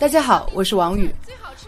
[0.00, 1.14] 大家好，我是王宇。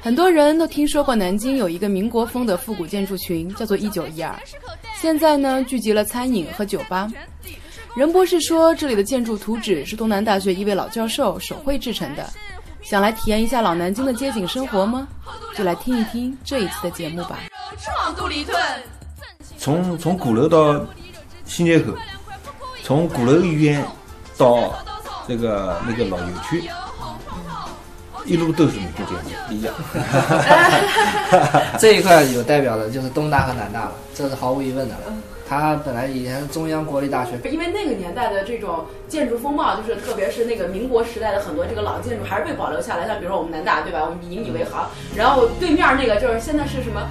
[0.00, 4.34] 很多人都听说过南京有一个民国风的复古建筑群，叫做一九一二。
[4.98, 7.06] 现在呢，聚集了餐饮和酒吧。
[7.94, 12.26] 任博士说，这里的建筑图纸是东南大学一位老教授手绘制成的。
[12.80, 15.06] 想来体验一下老南京的街景生活吗？
[15.54, 17.38] 就来听一听这一期的节目吧。
[19.58, 20.82] 从从鼓楼到
[21.44, 21.92] 新街口，
[22.82, 23.86] 从鼓楼医院
[24.38, 24.72] 到
[25.28, 26.66] 那个那个老油区，
[28.24, 29.74] 一路都是民族建筑，一样。
[31.78, 35.00] 这一块有代表的就是东大和南大了，这是毫无疑问的了。
[35.48, 44.00] 它本来以前是中央国立大学，因为那个年代的这种建筑风貌，就是特别是那个民国时代的很多这个老建筑还是被保留下来，像比如说我们南大，对吧？
[44.04, 44.88] 我们引以为豪。
[45.14, 47.02] 然后对面那个就是现在是什么，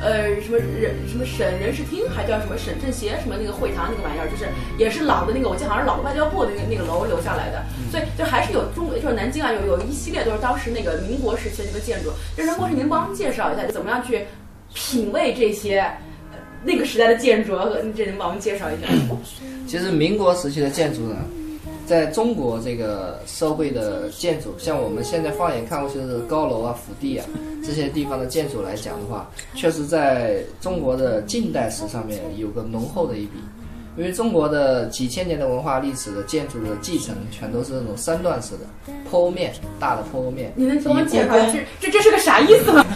[0.00, 4.46] 呃，什么人什么省人事厅，还叫什么省政协什么那个会堂那个玩意儿，就是
[4.78, 7.64] 也是老的那个，我记得好像是老的外交部那个那个楼留下来的。
[7.90, 12.10] 所以就还是有中国，就是南京啊，有有一系列都是当时那个民国时期的那个建筑。
[12.36, 14.24] 就任博士，您帮我们介绍一下，怎么样去
[14.74, 15.84] 品味这些？
[16.64, 17.56] 那个时代的建筑，
[17.96, 18.88] 这您帮我们介绍一下？
[19.68, 21.16] 其实民国时期的建筑呢，
[21.88, 27.24] 在中国这个社会的建筑，像我们现在放眼看过去的高楼啊、府邸啊
[27.64, 33.38] 这些地方的建筑来讲的话，确实在中国的近代史上面有个浓厚的一笔。
[33.96, 38.60] 因为中国的几千年的文化历史的建筑的继承，全都是那种三段式的
[39.10, 40.52] 坡面，大的坡面。
[40.54, 42.86] 你能给我解释这这这是个啥意思吗？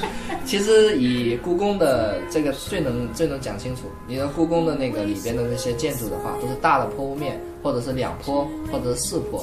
[0.52, 3.84] 其实以故宫的这个最能最能讲清楚。
[4.06, 9.42] 你的故宫的那个里边的那些建筑的话，都是大的坡屋面，或者是两坡，或者是四坡。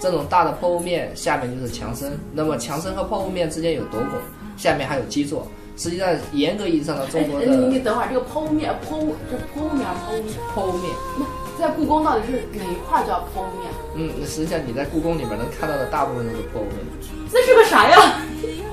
[0.00, 4.18] 这种大的坡屋面下面就是墙身，那么墙身和坡屋面之间有斗拱，
[4.56, 5.46] 下面还有基座。
[5.76, 10.90] 实际上，严格意义上的中国的，你你等会儿，这个剖屋面，剖屋这剖屋面，剖屋面，剖屋面。
[11.18, 13.70] 那在故宫到底是哪一块叫剖屋面？
[13.94, 17.15] 嗯，那实际上你在故宫里面能看到的大部分都是剖屋面。
[17.32, 18.20] 那是个啥呀？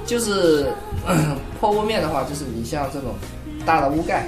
[0.05, 0.67] 就是
[1.59, 3.15] 破屋面的话，就是你像这种
[3.65, 4.27] 大的屋盖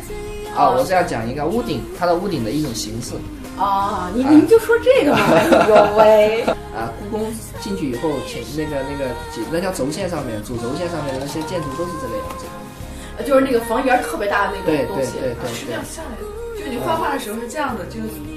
[0.55, 3.13] 啊，我这样讲一个屋顶，它的屋顶的一种形式。
[3.57, 6.43] 啊，您您就说这个吧，哎呦喂！
[6.75, 7.31] 啊，故宫
[7.61, 9.11] 进去以后，前那个那个
[9.49, 12.45] 那条轴线上面，主轴线上面的那些建筑都是这个样子。
[13.25, 16.23] 就是那个房檐特别大的那个东西，对对对是这样下来的。
[16.59, 18.34] 就你画画的时候是这样的，就顶上那个。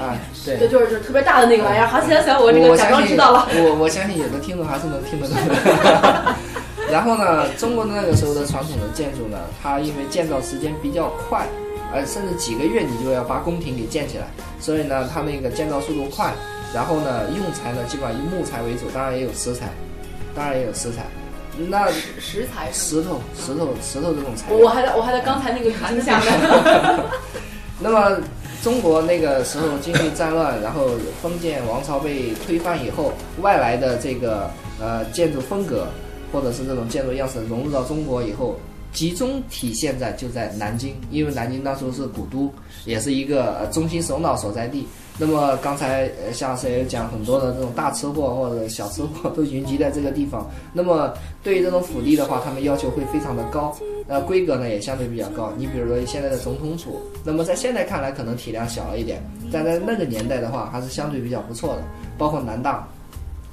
[0.00, 0.56] 啊，对。
[0.56, 1.86] 对，就是就是特别大的那个玩意儿。
[1.86, 3.48] 好，行行，我这个假装知道了。
[3.52, 5.36] 我我相信有的听众还是能听得懂。
[6.90, 11.46] 然后呢，中国的那个时候的传统的建筑呢，它因为建造时间比较快，
[11.92, 14.24] 呃，甚至几个月你就要把宫廷给建起来，
[14.58, 16.32] 所以呢，它那个建造速度快。
[16.72, 19.66] 然后呢，用材呢基本上以木材为主，当然也有石材，
[20.34, 21.04] 当然也有石材。
[21.68, 24.56] 那石石材，石头，石头，石头这种材料。
[24.56, 26.32] 我还在我还在刚才那个语境下面。
[27.80, 28.16] 那么
[28.62, 30.90] 中国那个时候经历战乱，然后
[31.22, 35.86] 封建王朝被推翻以后，外来的这个呃建筑风格
[36.30, 38.56] 或者是这种建筑样式融入到中国以后，
[38.92, 42.52] 集中体现在就在南京，因为南京当初是古都，
[42.84, 44.86] 也是一个中心首脑所在地。
[45.20, 50.50] 那么刚才呃夏老师也讲很多的这种大吃货或者小吃货都云集在这个地方。
[50.72, 53.76] 那么对于这种府地的话，他们要求会非常的高，
[54.08, 55.52] 那规格呢也相对比较高。
[55.58, 59.22] 你比如说现在的总统府，那么在现在看来可能体量小了一点，
[59.52, 61.82] 但在那个年代的话还是相对比较不错的，
[62.16, 62.88] 包括南大。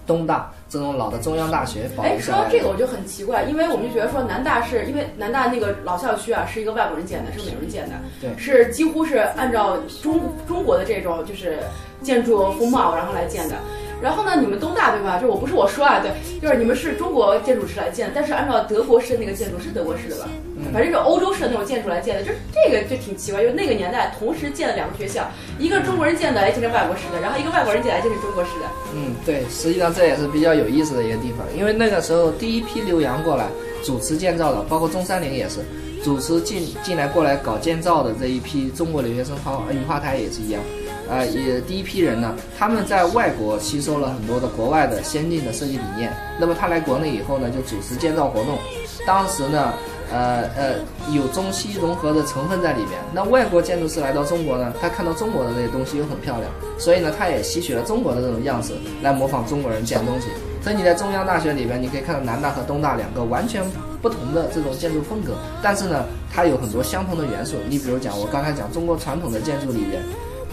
[0.06, 11.60] 东大这种老的中央大学，哎，说到这个我就很奇怪，因为我们就觉得说南大是因为南大那个老校区啊是一个外国人建的，是美国人建的，对，是几乎是按照中中国的这种就是
[12.02, 13.56] 建筑风貌然后来建的。
[14.02, 15.18] 然后呢，你们东大对吧？
[15.20, 20.30] 就我不是我说啊，对，就是你们是中国建筑师来建，但是按照德国式的那个建筑是德国式的吧？
[20.74, 25.26] 反正是欧洲式的那种建筑来建的，就是这个就挺奇怪，就那个年代同时建了两个学校，
[25.60, 28.66] 一个中国人建的来建成外国式的，然后一个外国人建来建成中国式的。
[28.94, 33.46] 嗯，对，实际上这也是比较有意思的一个地方，因为那个时候第一批留洋过来
[33.84, 35.60] 主持建造的，包括中山陵也是
[36.04, 40.62] 主持进进来过来搞建造的这一批中国留学生，好，雨花台也是一样。
[41.10, 46.12] 呃，也第一批人呢，他们在外国吸收了很多的国外的先进的设计理念。
[46.40, 48.58] 那么他来国内以后呢，就主持建造活动。
[49.06, 49.74] 当时呢，
[50.12, 50.74] 呃呃，
[51.14, 52.92] 有中西融合的成分在里面。
[53.14, 60.28] 那外国建筑师来到中国呢，他看到中国的那些东西又很漂亮，所以呢，他也吸取了中国的这种样式来模仿中国人建东西。
[60.62, 63.64] 所以你在中央大学里边，你可以看到南大和东大两个完全
[64.02, 65.34] 不同的这种建筑风格，
[65.64, 66.04] 但是呢，
[66.34, 67.56] 它有很多相同的元素。
[67.70, 70.04] 你比如讲，我刚才讲中国传统的建筑里边。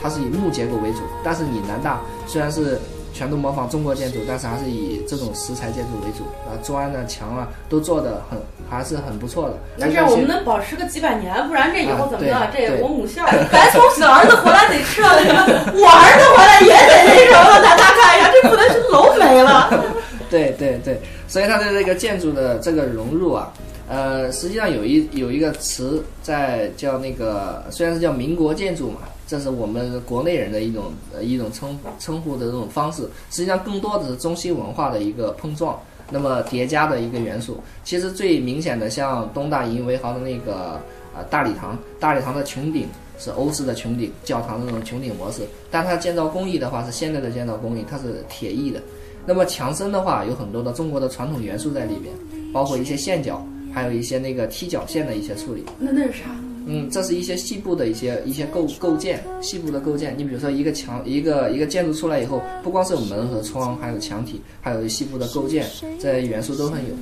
[0.04, 2.78] 它是以木结构为主，但是你南大虽然是
[3.14, 9.56] 全都模仿中国建筑，但是还是以这种石材建筑为主啊，砖啊、墙啊都做的很还是很不错的。
[9.78, 12.46] 那这样我们能保持个几百年，不然这以后怎么样？
[12.52, 15.40] 这我母校，咱从小儿子回来得吃了什么？
[15.72, 19.84] 我儿子回来也得那什么了，南大看一下， 这不能是楼没了。
[20.28, 23.50] 对对对，所以它的这个建筑的这个融入啊，
[23.88, 35.80] 呃，实际上有一有一个词在叫那个，虽然是叫民国建筑嘛，这是我们国内人的一种呃一种称称呼的这种方式，实际上更多的是中西文化的一个碰撞，
[36.10, 37.58] 那么叠加的一个元素。
[37.84, 40.80] 其实最明显的，像东大银维豪的那个
[41.16, 42.86] 呃大礼堂，大礼堂的穹顶
[43.18, 48.82] 是欧式的穹顶，教堂的那种穹顶模式，但它建造工艺的话是现代的建造工艺，它是铁艺的。
[49.24, 52.14] 那么墙身的话，有很多的中国的传统元素在里边，
[52.52, 53.42] 包括一些线角，
[53.72, 55.64] 还有一些那个踢脚线的一些处理。
[55.78, 56.24] 那那是啥？
[56.66, 60.14] 嗯，这是一些细部的一些一些构构建，细部的构建。
[60.16, 65.66] 你比如说一个墙，一个一个建筑出来以后，不光是有门和窗，还有墙体，还有细部的构建，
[66.00, 66.94] 这些元素都很有。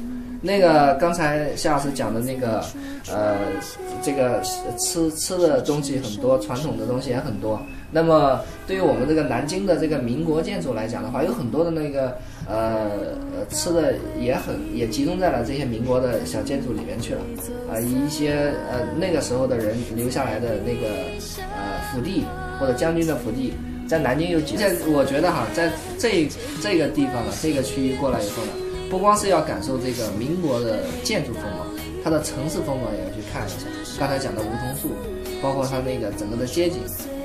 [0.44, 2.64] 那个刚才夏老师讲的那个，
[3.08, 3.36] 呃，
[4.02, 4.42] 这个
[4.76, 7.60] 吃吃的东西很多，传统的东西也很多。
[7.92, 12.18] 那么对于我们这个南京的这个民国建筑来讲的话，有很多的那个
[12.48, 12.90] 呃
[13.50, 17.20] 吃的也很也集中在了这些民国的小建筑里面去了，
[17.70, 20.88] 啊、一些呃那个时候的人留下来的那个
[21.38, 22.24] 呃府邸
[22.58, 23.52] 或者将军的府邸，
[23.88, 26.28] 在南京有几，在我觉得哈，在这
[26.60, 28.52] 这个地方呢，这个区域过来以后呢，
[28.90, 31.66] 不光是要感受这个民国的建筑风貌，
[32.04, 33.66] 它的城市风貌也要去看一下。
[33.98, 34.90] 刚才讲的梧桐树，
[35.42, 36.80] 包括它那个整个的街景。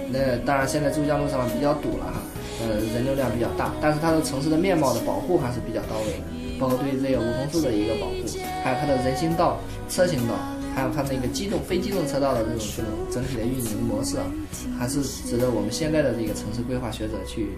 [0.10, 2.22] 那当然，现在珠江路上比较堵了哈，
[2.60, 8.16] 呃，人流量比较大，但是它的城市的面貌的保护还是比较到位的，包括对这个梧桐树的一个保护，
[8.64, 10.34] 还有它的人行道、车行道，
[10.74, 14.26] 还有它那个机动、非机动车道的这种这种整体的运营模式啊，
[14.80, 17.50] 还是值得我们现在的这个城市规划学者去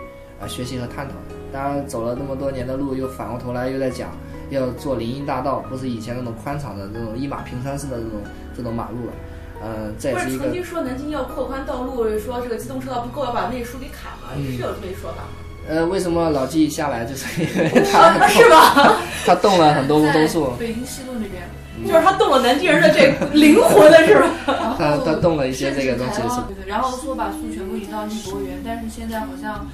[0.41, 1.15] 啊学习和探讨。
[1.51, 4.11] 当然，走了那么多年的路，又反过头来又在讲
[4.49, 8.21] 要做林荫大道，不是以前那种宽敞的这种一马平川式的这种
[8.57, 9.13] 这种马路了。
[9.61, 15.29] 嗯，不是曾经说南京要扩宽道路，说这个机动车道不够，要把那树给砍了，嗯是有这么一说法吗？
[15.67, 18.97] 呃，为什么老纪一下来就是 因为他是吧？
[19.25, 21.43] 他动了很多梧桐树，北京西路那边，
[21.87, 24.75] 就是他动了南京人的这 灵魂了，是吧？
[24.77, 26.21] 他他动了一些这个东西
[26.65, 29.67] 然后说把树全部移到艺博园，但是现在好像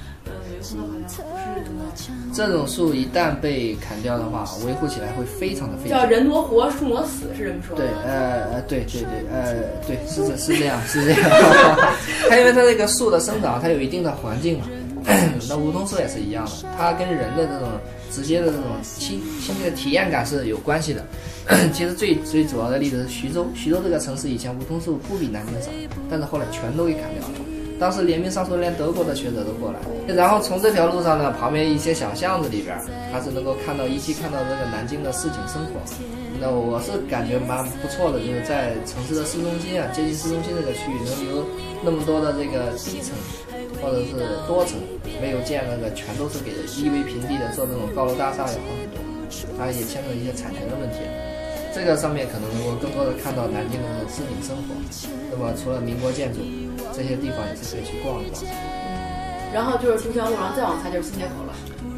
[2.34, 6.04] 这种树一旦被砍掉的话，维护起来会非常的费叫。
[6.04, 7.82] 人挪活，树挪死，是这么说的。
[7.82, 9.54] 对，呃呃，对对对，呃
[9.86, 11.30] 对，是这是这样是这样。
[12.28, 14.66] 它因为它这个树的生长，它有一定的环境嘛。
[15.48, 17.68] 那梧桐树也是一样的，它跟人的这种
[18.10, 21.04] 直接的这种亲亲切的体验感是有关系的。
[21.72, 25.70] 其实最最主要的例子是徐州，徐州这个城市以前梧桐树不比南京少，
[26.10, 27.34] 但是后来全都给砍掉了。
[27.78, 29.78] 当时联名上说连德国的学者都过来，
[30.14, 32.76] 然后从这条路上呢，旁边一些小巷子里边，
[33.12, 35.80] 还是能够看到依稀看到这个南京的市井生活。
[36.40, 41.44] 那我是感觉蛮不错的，就是在城市的市中心啊，接近市中心这个区域，能留
[41.84, 43.16] 那么多的这个低层
[43.80, 44.76] 或者是多层，
[45.20, 49.00] 没有建那个全都是给夷为平地的做那种高楼大厦也好很多，
[49.56, 51.00] 当然也牵扯一些产权的问题。
[51.74, 54.72] 这个上面可能能够更多的看到南京的市井生活。
[55.30, 56.40] 那么除了民国建筑，
[56.94, 58.42] 这些地方也是可以去逛一逛。
[59.54, 61.54] 然后就是珠江路，然后再往下就是新街口了，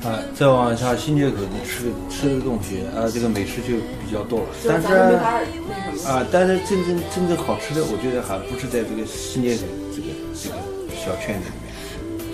[0.09, 4.47] 啊，再往下新街口的吃吃的东西啊，这个美食就比较多了。
[4.69, 6.09] 但是没法那什么。
[6.09, 10.07] 啊，但是真正真正好吃的，我觉得还不是在这个新街口这个
[10.37, 10.55] 这个
[10.95, 11.69] 小圈子里面。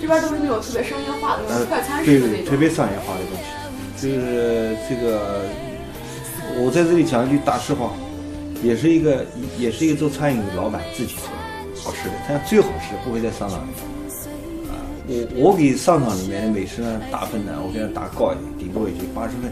[0.01, 2.45] 这边都是那种特别商业化的那呃种快餐，对式的那，种。
[2.45, 3.47] 特别商业化的东西，
[3.97, 5.41] 就是这个，
[6.61, 7.89] 我在这里讲一句大实话，
[8.61, 9.25] 也是一个
[9.57, 11.15] 也是一个做餐饮的老板自己
[11.85, 13.71] 好吃的，但最好吃不会在商场里。
[14.67, 14.73] 啊，
[15.07, 19.51] 我我给商场里面的美食呢打分呢，我给它打高一点，顶多也就八十分。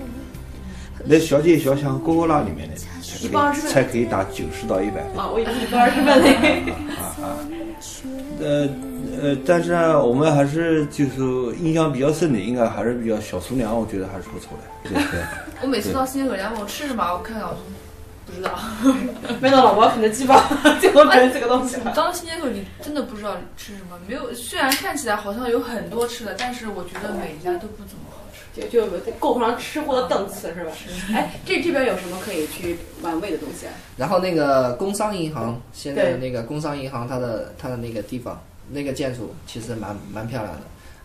[1.05, 5.19] 那小街小巷、勾勾拉里面的才可以才可以打九十到一百分。
[5.19, 6.63] 啊，我以为你多少是问嘞。
[6.97, 7.37] 啊啊，
[8.39, 8.69] 呃
[9.21, 11.21] 呃，但是呢，我们还是就是
[11.61, 14.89] 印象比较深的，应该还是比较小厨娘，我觉得还是不错的。
[14.89, 15.19] 对对，
[15.61, 17.55] 我每次到新街口，家问我吃什么，我看看，我
[18.33, 18.57] 知道。
[19.39, 20.49] 麦当劳、肯德基吧，
[20.79, 21.91] 最后变成这个东西了。
[21.93, 23.97] 到了新街口，你真的不知道吃什么。
[24.07, 28.43] 没有，虽然看起来好像有很多吃的，但是我觉得每一家都不怎么好吃。
[28.53, 28.85] 就就
[29.19, 30.71] 够不上吃货的档次是吧？
[31.11, 33.73] 哎，这这边有什么可以去玩味的东西啊？
[33.97, 40.61] 然后那个工商银行，现在的那个工商银行，它的它的那个地方，那个建筑其实蛮蛮漂亮的。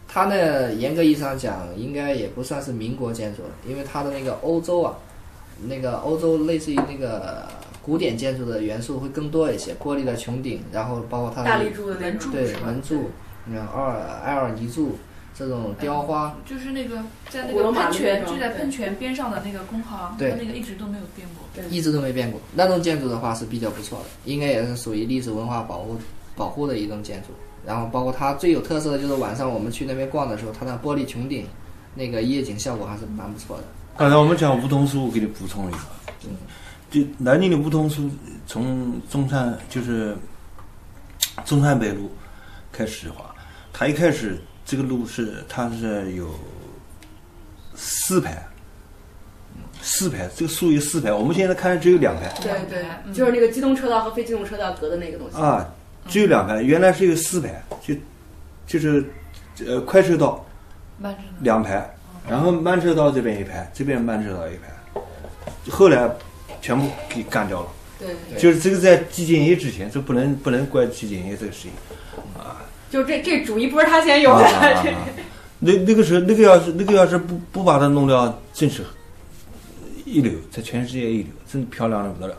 [0.07, 4.95] 它呢，严格意义上讲，应该也不算是民国建筑了，因为它的那个欧洲啊，
[5.67, 7.47] 那个欧洲类似于那个
[7.83, 11.93] 古典建筑的元素会更多一些，玻璃的穹顶，然后包括它的大力柱
[12.31, 13.11] 对门柱，
[13.45, 14.99] 你看阿尔埃尔尼柱
[15.35, 16.97] 这种雕花，就是那个
[17.31, 21.47] 在那个喷泉，就在喷泉边上的那个工行，对它那个一直都没有变过。
[21.55, 22.41] 对一直都没变过。
[22.55, 25.97] 那栋建筑的话是比较不错的，应该也是属于历史文化保护
[26.37, 27.29] 保护的一栋建筑。
[27.67, 31.47] 然后包括它最有特色的就是晚上我们去那边逛的时候，它那玻璃穹顶，
[31.95, 33.65] 那个夜景效果还是蛮不错的。
[33.99, 35.79] 刚才我们讲梧桐树，我给你补充一个，
[36.89, 38.09] 就南京的梧桐树，
[38.47, 40.17] 从中山就是
[41.45, 42.09] 中山北路
[42.71, 43.35] 开始的话，
[43.73, 46.33] 它一开始这个路是它是有
[47.75, 48.41] 四排，
[49.83, 52.33] 四排，这个树有四排，我们现在看只有两排。
[52.41, 55.37] 对对嗯，就是那个机动车道和非机动车道隔的那个东西。
[55.37, 55.69] 啊，
[56.07, 57.93] 只有两排，原来是有四排，就
[58.65, 59.05] 就是
[59.67, 60.47] 呃快车道
[60.99, 61.27] 慢车道。
[61.41, 61.93] 两排，
[62.29, 65.01] 然后慢车道这边一排，这边慢车道一排，
[65.71, 66.09] 后来
[66.61, 67.69] 全部给干掉了。
[67.99, 71.73] 对，就是这个在季建业之前，这不能不能怪季建业这个事情
[72.39, 72.63] 啊。
[72.91, 75.09] 就这这主意不是他先有的，啊啊啊啊
[75.59, 78.85] 那那个时候，那个要是那个要是不不把它弄掉，真是
[80.05, 82.37] 一流，在全世界一流，真漂亮的不得了。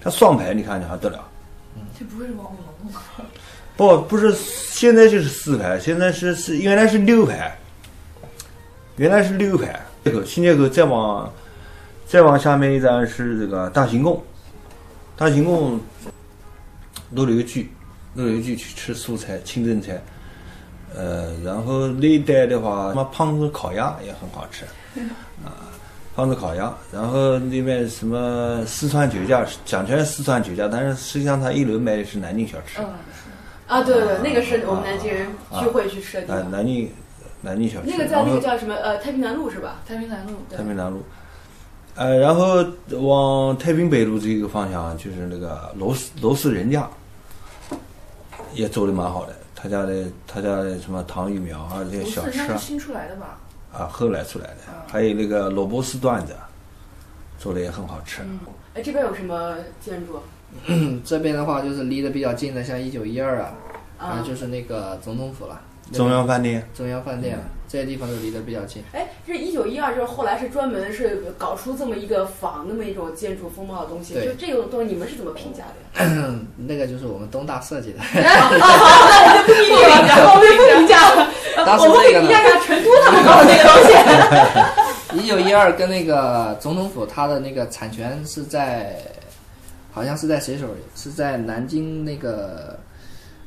[0.00, 1.28] 它双排，你看你还得了？
[1.98, 3.02] 这不会是王五龙吧？
[3.76, 7.56] 不，不是，现在就是四排，现在是是原来是六排，
[8.96, 9.80] 原来是六排。
[10.04, 11.32] 这个新街口再往
[12.08, 14.20] 再往下面一站是这个大行宫，
[15.16, 15.78] 大行宫
[17.12, 17.70] 楼里有剧，
[18.14, 20.02] 楼里有剧去吃素菜、清真菜，
[20.96, 24.64] 呃，然后那一带的话，什么胖子烤鸭也很好吃，
[25.44, 25.70] 啊，
[26.16, 32.80] 胖子烤鸭，然后那边什么四川酒家，讲起来四川酒家，但是实际上它一楼卖的是南京小吃。
[32.80, 32.86] 嗯，
[33.68, 35.28] 啊，对对对，那个是我们南京人
[35.60, 36.90] 聚会去吃的地啊，南京
[37.42, 39.82] 南京小吃，那个在那个叫什么呃太平南路是吧？
[39.86, 40.32] 太平南路。
[40.50, 41.02] 太平南路，
[41.96, 42.64] 呃，然后
[43.00, 46.88] 往太平北路这个方向就是那个罗氏罗氏人家，
[48.54, 49.34] 也做的蛮好的。
[49.54, 53.38] 他家的他家的什么糖芋苗啊，这些小吃新出来的吧？
[53.72, 54.56] 啊，后来出来的，
[54.88, 56.34] 还有那个萝卜丝段子，
[57.38, 58.22] 做的也很好吃。
[58.74, 60.18] 哎，这边有什么建筑
[60.66, 63.54] 嗯这边的话就是离得比较近的，像一九一二啊，
[63.98, 64.24] 啊啊？
[64.26, 68.82] 就是那个总统府了，中央饭店，中央饭店啊，这些地方都离得比较近。
[68.92, 76.34] 哎，这一九一二就是后来是专门是搞出这么一个仿那么一种建筑风貌的东西，就这种东西你们是怎么评价的呀？
[76.56, 78.54] 那个就是我们东大设计的，那我
[79.38, 79.68] 就不评
[80.08, 81.28] 价，我们不评价了，
[81.78, 85.18] 我们评价一下成都他们搞的那个东西。
[85.18, 88.96] 一九一二跟那个总统府，它的那个产权是在，
[89.92, 90.80] 好像是在谁手里？
[90.96, 92.78] 是在南京那个，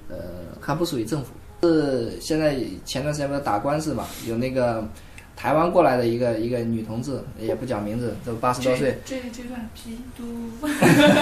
[0.10, 0.16] 呃，
[0.62, 1.32] 还不属于政府。
[1.66, 2.56] 是现在
[2.86, 4.06] 前段时间不是打官司嘛？
[4.28, 4.88] 有那个
[5.36, 8.98] 台湾过来的一个一个女同志，也不讲名字，都八十多岁。
[9.06, 10.24] 这这这段批读。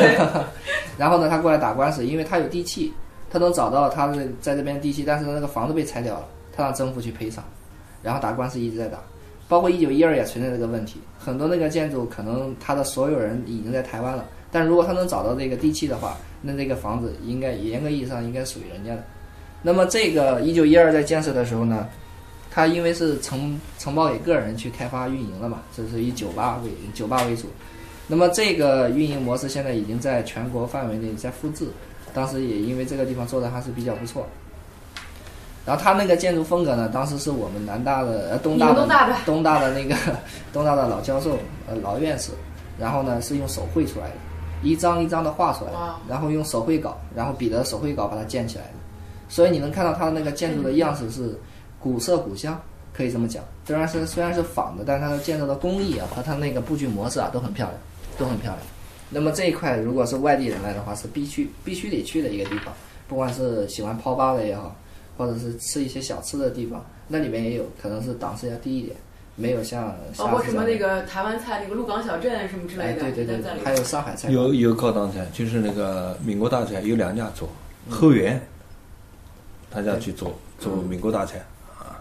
[0.98, 2.94] 然后呢，她过来打官司，因为她有地契，
[3.30, 7.44] 她能找到她的在这边地契，但是那个房子被拆掉了，她让政府去赔偿，
[8.02, 9.00] 然后打官司一直在打。
[9.50, 19.04] 包括一九一二也存在这个问题，很多那个建筑可能它的所有人已经在台湾了，但如果他能找到这个地契的话，那这个房子应该严格意义上应该属于人家的。
[19.64, 21.88] 那么这个一九一二在建设的时候呢，
[22.52, 27.48] 它因为是承承包给个人去开发运营了嘛，这是以酒吧为酒吧为主。
[28.06, 31.68] 那么这个运营模式现在已经在全国范围内在复制，
[32.14, 34.28] 当时也因为这个地方做的还是比较不错。
[35.66, 39.96] 然后它那个建筑风格呢，当时是我们南大的呃东大的东大的东大的那个
[40.52, 41.38] 东大的老教授
[41.70, 42.32] 呃老院士，
[42.78, 44.16] 然后呢是用手绘出来的，
[44.62, 45.78] 一张一张的画出来的，
[46.10, 48.74] 然后用手绘稿，然后笔的手绘稿把它建起来的，
[49.30, 51.38] 所以你能看到它的那个建筑的样式是
[51.80, 52.62] 古色古香，
[52.94, 53.44] 可以这么讲。
[53.66, 57.80] 虽然是虽然是仿的，但它的建筑的工艺啊和它那个布局模式啊都很漂亮，
[58.18, 58.60] 都很漂亮。
[59.10, 62.74] 那么这一块如果是外地人来的话，是必须必须得去的一个地方，
[63.08, 64.76] 不管是喜欢泡吧的也好，
[65.18, 68.96] 或者是吃一些小吃的地方，那里面也有可能是档次要低一点，
[69.36, 73.38] 没有像包括什么那个个台湾菜那个鹿港小镇什么之哎类的，对对。
[73.38, 77.48] 对还有上海菜有有高档菜，就是那个民国大菜有两家做，
[77.88, 77.94] 嗯。
[77.94, 78.42] 后园，
[79.74, 81.40] 他家去做做民国大菜
[81.80, 81.98] 啊，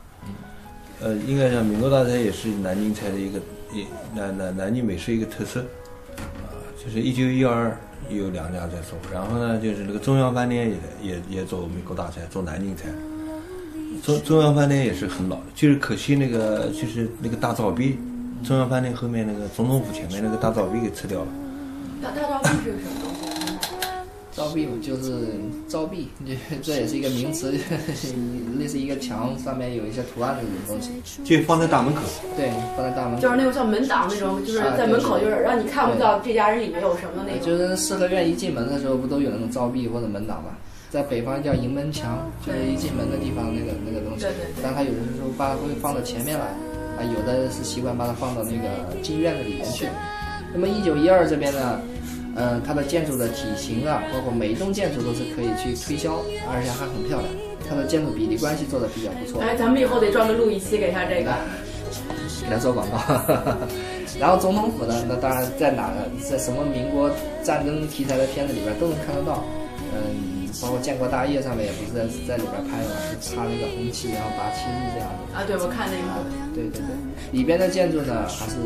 [1.00, 3.38] 呃，应该讲民国大菜也是南京菜的一个
[3.72, 5.60] 一南南南京美食一个特色
[6.18, 7.74] 啊，就是一九一二
[8.10, 10.70] 有两家在做，然后呢就是那个中央饭店
[11.02, 12.88] 也也也做民国大菜，做南京菜。
[14.02, 17.98] 中中央饭店也是很老的，就是可惜那个就是那个大灶壁，
[18.44, 21.28] 中央饭店后面那个总统府前面那个大灶壁给拆掉了。
[22.02, 23.21] 大大招壁是个什么
[24.34, 25.26] 招壁就是
[25.68, 26.08] 招壁，
[26.62, 27.52] 这也是一个名词，
[28.58, 31.22] 类似一个墙上面有一些图案的这种东西。
[31.22, 32.00] 就放在大门口，
[32.36, 33.20] 对，放在大门口。
[33.20, 37.46] 就是那种像门挡那种，就是在门口，就是让你看不到这家人里面有什么那种。
[37.46, 40.50] 就是四合院一进门的时候，不都有那种招壁或者门挡吗？
[40.90, 44.62] 在北方叫迎门墙，就是一进门的地方那个那个东西对对对。
[44.62, 46.46] 但它有的时候把它会放到前面来，
[46.96, 49.86] 啊，有的是习惯把它放到那个进院子里面去。
[50.52, 51.80] 那么一九一二这边呢，
[52.34, 57.28] 呃，它的建筑的体型啊，包括每一栋建筑都是可以去推销，而且还很漂亮。
[57.68, 59.40] 它的建筑比例关系做的比较不错。
[59.40, 61.32] 哎，咱们以后得专门录一期给他这个。
[62.42, 62.98] 给他做广告。
[64.18, 66.08] 然后总统府呢，那当然在哪个？
[66.20, 67.10] 在什么民国
[67.42, 69.44] 战争题材的片子里边都能看得到。
[69.92, 75.36] 嗯，包括建国大业上面也不是在在里边拍的嘛，是插那个红旗，然后拔旗子这样的。
[75.36, 76.96] 啊，对，我看那啊个，，对对对，
[77.32, 78.56] 里边的建筑呢，还是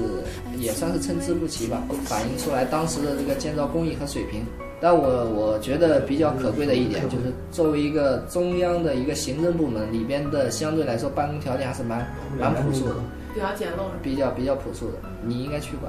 [0.58, 4.44] 也算是参差不齐吧，反映出来当时的这个建造工艺和水平。
[4.78, 12.06] 但我我觉得比较可贵的一点，就是作为一个中央的一个行政部门，里边的相对来说办公条件还是蛮
[12.38, 12.94] 蛮朴素的，
[13.32, 13.88] 比较简陋。
[14.02, 14.98] 比较比较朴素的。
[15.24, 15.88] 你应该去过，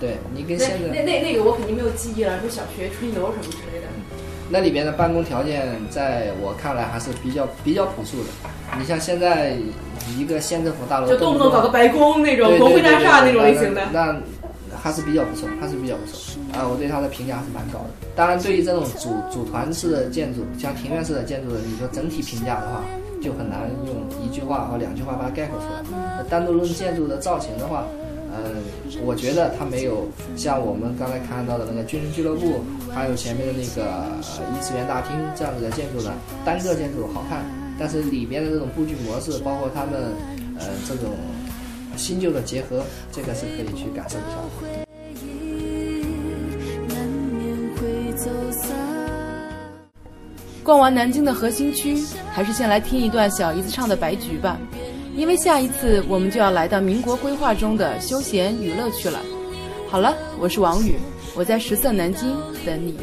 [0.00, 0.10] 对对。
[0.10, 3.86] 对你跟那现在那那那个我肯定没有记忆了，说小学春游什么之类的。
[4.48, 8.30] 那里边的办公条件，在我看来还是比较比较朴素的。
[8.78, 9.56] 你像现在
[10.16, 13.82] 一个县政府大楼，就动不动搞个白宫那种国会大厦那种类型的。
[13.92, 14.06] 那
[14.70, 16.62] 那还是比较不错，还是比较不错啊！
[16.66, 17.90] 我对它的评价还是蛮高的。
[18.14, 22.84] 当然，对于这种组组团式的建筑，像庭院式的建筑的，你说整体评价的话，
[23.20, 26.24] 就很难用一句话或两句话把它概括出来。
[26.30, 27.84] 单独论建筑的造型的话，
[28.44, 28.62] 嗯，
[29.04, 32.62] 我觉得它没有像我们刚才看到的那个军人俱乐部，
[32.94, 36.12] 还有前面的那个呃一次元大厅这样子的建筑呢，
[36.44, 37.44] 单个建筑好看，
[37.78, 40.12] 但是里边的这种布局模式，包括他们
[40.58, 41.14] 呃这种
[41.96, 44.88] 新旧的结合，这个是可以去感受一下的。
[50.64, 51.96] 逛完南京的核心区，
[52.30, 54.58] 还是先来听一段小姨子唱的《白菊》吧，
[55.18, 59.20] 因为下一次我们就要来到民国规划中的休闲娱乐区了。
[59.88, 60.94] 好了，我是王宇，
[61.34, 62.94] 我在十色南京等你。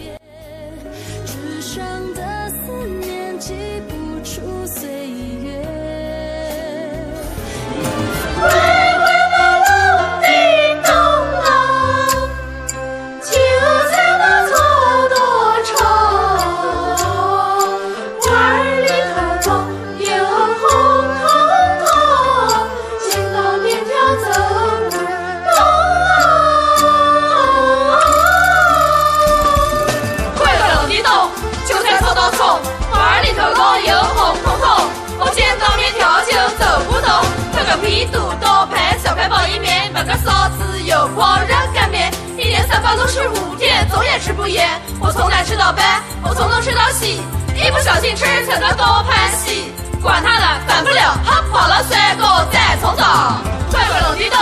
[44.48, 45.82] 烟我从来吃到北
[46.24, 47.22] 我从东吃到西
[47.56, 53.38] 一不小心吃成了多潘西管他呢反不了喝饱了睡觉再从早
[53.72, 54.40] 乖乖隆地咚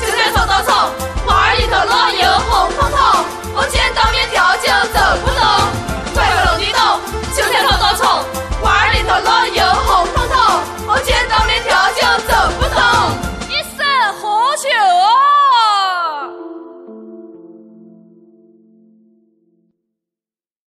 [0.00, 0.74] 韭菜炒大葱
[1.26, 2.98] 花儿里头落油红彤彤
[3.54, 6.80] 我见到面条就走不动乖乖隆地咚
[7.36, 8.06] 韭菜炒大葱
[8.60, 10.73] 花儿里头落油红彤彤